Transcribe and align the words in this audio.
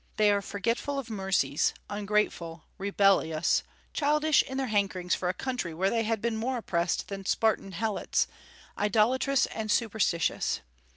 They 0.17 0.31
are 0.31 0.41
forgetful 0.41 0.97
of 0.97 1.11
mercies, 1.11 1.75
ungrateful, 1.87 2.63
rebellious, 2.79 3.61
childish 3.93 4.41
in 4.41 4.57
their 4.57 4.65
hankerings 4.65 5.13
for 5.13 5.29
a 5.29 5.33
country 5.35 5.75
where 5.75 5.91
they 5.91 6.01
had 6.01 6.23
been 6.23 6.37
more 6.37 6.57
oppressed 6.57 7.07
than 7.09 7.27
Spartan 7.27 7.73
Helots, 7.73 8.25
idolatrous, 8.75 9.45
and 9.45 9.69
superstitious. 9.69 10.61